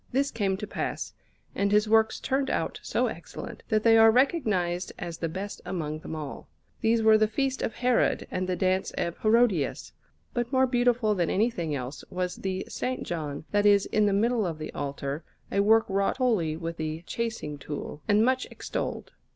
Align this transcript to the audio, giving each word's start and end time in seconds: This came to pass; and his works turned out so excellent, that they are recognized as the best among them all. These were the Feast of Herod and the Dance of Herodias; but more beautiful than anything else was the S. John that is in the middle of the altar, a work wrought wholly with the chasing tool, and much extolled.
This 0.11 0.31
came 0.31 0.57
to 0.57 0.65
pass; 0.65 1.13
and 1.53 1.71
his 1.71 1.87
works 1.87 2.19
turned 2.19 2.49
out 2.49 2.79
so 2.81 3.05
excellent, 3.05 3.61
that 3.69 3.83
they 3.83 3.99
are 3.99 4.09
recognized 4.09 4.91
as 4.97 5.19
the 5.19 5.29
best 5.29 5.61
among 5.63 5.99
them 5.99 6.15
all. 6.15 6.47
These 6.79 7.03
were 7.03 7.19
the 7.19 7.27
Feast 7.27 7.61
of 7.61 7.75
Herod 7.75 8.25
and 8.31 8.49
the 8.49 8.55
Dance 8.55 8.89
of 8.97 9.19
Herodias; 9.19 9.93
but 10.33 10.51
more 10.51 10.65
beautiful 10.65 11.13
than 11.13 11.29
anything 11.29 11.75
else 11.75 12.03
was 12.09 12.37
the 12.37 12.65
S. 12.65 12.81
John 13.03 13.45
that 13.51 13.67
is 13.67 13.85
in 13.85 14.07
the 14.07 14.11
middle 14.11 14.43
of 14.47 14.57
the 14.57 14.73
altar, 14.73 15.23
a 15.51 15.59
work 15.59 15.85
wrought 15.87 16.17
wholly 16.17 16.57
with 16.57 16.77
the 16.77 17.03
chasing 17.05 17.59
tool, 17.59 18.01
and 18.07 18.25
much 18.25 18.47
extolled. 18.49 19.11